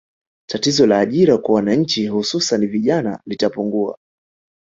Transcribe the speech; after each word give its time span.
Tatizo 0.49 0.85
la 0.87 0.99
ajira 0.99 1.37
kwa 1.37 1.55
wananchi 1.55 2.07
hususani 2.07 2.67
vijana 2.67 3.21
litapungua 3.25 3.97